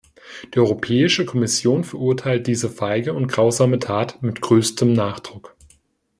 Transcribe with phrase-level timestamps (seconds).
[0.51, 5.55] Die Europäische Kommission verurteilt diese feige und grausame Tat mit größtem Nachdruck.